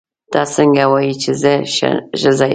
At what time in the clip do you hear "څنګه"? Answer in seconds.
0.55-0.83